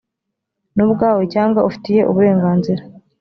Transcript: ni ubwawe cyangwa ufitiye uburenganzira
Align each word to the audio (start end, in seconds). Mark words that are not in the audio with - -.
ni 0.75 0.81
ubwawe 0.85 1.23
cyangwa 1.33 1.65
ufitiye 1.69 2.01
uburenganzira 2.11 2.81